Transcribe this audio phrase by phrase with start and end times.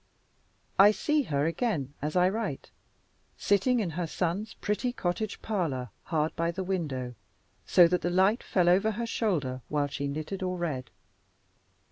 [0.79, 2.71] I see her again, as I write,
[3.37, 7.13] sitting in her son's pretty cottage parlor, hard by the window,
[7.67, 10.89] so that the light fell over her shoulder while she knitted or read.